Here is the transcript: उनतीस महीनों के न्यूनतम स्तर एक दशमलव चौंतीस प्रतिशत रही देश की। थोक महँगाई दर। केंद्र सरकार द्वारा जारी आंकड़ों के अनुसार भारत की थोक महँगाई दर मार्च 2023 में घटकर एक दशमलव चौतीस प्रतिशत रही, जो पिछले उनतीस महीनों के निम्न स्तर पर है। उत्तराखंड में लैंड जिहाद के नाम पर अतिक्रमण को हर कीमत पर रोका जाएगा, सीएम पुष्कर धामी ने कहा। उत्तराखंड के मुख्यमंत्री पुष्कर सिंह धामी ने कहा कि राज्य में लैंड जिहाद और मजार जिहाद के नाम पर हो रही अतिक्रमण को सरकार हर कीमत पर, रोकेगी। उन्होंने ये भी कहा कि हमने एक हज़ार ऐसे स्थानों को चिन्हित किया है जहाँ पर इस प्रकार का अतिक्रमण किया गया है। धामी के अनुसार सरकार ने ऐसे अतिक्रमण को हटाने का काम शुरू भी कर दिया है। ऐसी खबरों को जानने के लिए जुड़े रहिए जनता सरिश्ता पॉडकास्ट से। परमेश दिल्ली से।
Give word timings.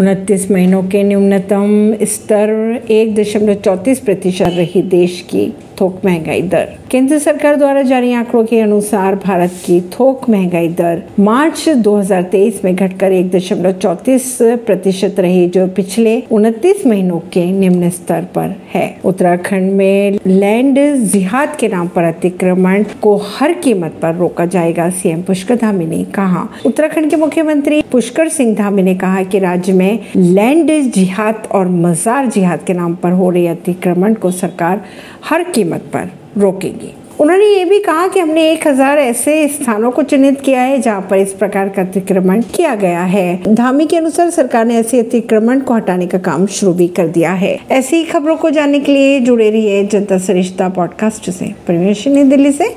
उनतीस 0.00 0.50
महीनों 0.50 0.82
के 0.82 1.02
न्यूनतम 1.02 1.94
स्तर 2.02 2.50
एक 2.90 3.14
दशमलव 3.14 3.54
चौंतीस 3.54 3.98
प्रतिशत 4.00 4.54
रही 4.56 4.82
देश 4.82 5.20
की। 5.30 5.52
थोक 5.80 6.00
महँगाई 6.04 6.42
दर। 6.42 6.68
केंद्र 6.90 7.18
सरकार 7.18 7.56
द्वारा 7.56 7.82
जारी 7.82 8.12
आंकड़ों 8.12 8.44
के 8.44 8.60
अनुसार 8.60 9.14
भारत 9.14 9.52
की 9.66 9.80
थोक 9.80 10.28
महँगाई 10.30 10.68
दर 10.68 11.02
मार्च 11.20 11.68
2023 11.68 12.64
में 12.64 12.74
घटकर 12.76 13.12
एक 13.12 13.30
दशमलव 13.30 13.72
चौतीस 13.72 14.38
प्रतिशत 14.42 15.20
रही, 15.20 15.48
जो 15.48 15.66
पिछले 15.66 16.22
उनतीस 16.30 16.86
महीनों 16.86 17.18
के 17.18 17.44
निम्न 17.52 17.90
स्तर 17.90 18.26
पर 18.34 18.54
है। 18.74 19.00
उत्तराखंड 19.04 19.72
में 19.72 20.18
लैंड 20.26 20.78
जिहाद 20.96 21.56
के 21.56 21.68
नाम 21.68 21.88
पर 21.88 22.02
अतिक्रमण 22.02 22.84
को 23.02 23.16
हर 23.16 23.52
कीमत 23.52 23.94
पर 24.02 24.14
रोका 24.14 24.46
जाएगा, 24.46 24.90
सीएम 24.90 25.22
पुष्कर 25.22 25.56
धामी 25.56 25.86
ने 25.86 26.04
कहा। 26.04 26.48
उत्तराखंड 26.66 27.10
के 27.10 27.16
मुख्यमंत्री 27.16 27.82
पुष्कर 27.82 28.28
सिंह 28.28 28.54
धामी 28.56 28.82
ने 28.82 28.94
कहा 28.94 29.22
कि 29.22 29.38
राज्य 29.38 29.72
में 29.72 29.98
लैंड 30.16 30.70
जिहाद 30.92 31.48
और 31.52 31.68
मजार 31.68 32.26
जिहाद 32.26 32.62
के 32.66 32.72
नाम 32.72 32.94
पर 32.94 33.12
हो 33.12 33.30
रही 33.30 33.46
अतिक्रमण 33.46 34.14
को 34.14 34.30
सरकार 34.30 34.84
हर 35.24 35.42
कीमत 35.44 35.69
पर, 35.78 36.10
रोकेगी। 36.38 36.94
उन्होंने 37.20 37.46
ये 37.46 37.64
भी 37.64 37.78
कहा 37.78 38.08
कि 38.08 38.20
हमने 38.20 38.52
एक 38.52 38.68
हज़ार 38.68 38.98
ऐसे 38.98 39.48
स्थानों 39.48 39.90
को 39.90 40.02
चिन्हित 40.02 40.40
किया 40.40 40.60
है 40.60 40.80
जहाँ 40.80 41.00
पर 41.10 41.16
इस 41.16 41.32
प्रकार 41.32 41.68
का 41.68 41.82
अतिक्रमण 41.82 42.42
किया 42.42 42.74
गया 42.74 43.02
है। 43.02 43.54
धामी 43.54 43.86
के 43.86 43.96
अनुसार 43.96 44.30
सरकार 44.30 44.64
ने 44.64 44.76
ऐसे 44.76 45.00
अतिक्रमण 45.00 45.60
को 45.60 45.74
हटाने 45.74 46.06
का 46.06 46.18
काम 46.18 46.46
शुरू 46.46 46.72
भी 46.72 46.88
कर 46.88 47.08
दिया 47.08 47.32
है। 47.32 47.60
ऐसी 47.70 48.04
खबरों 48.04 48.36
को 48.36 48.50
जानने 48.50 48.80
के 48.80 48.92
लिए 48.92 49.20
जुड़े 49.20 49.50
रहिए 49.50 49.84
जनता 49.84 50.18
सरिश्ता 50.18 50.68
पॉडकास्ट 50.68 51.30
से। 51.30 51.54
परमेश 51.68 52.08
दिल्ली 52.08 52.52
से। 52.52 52.64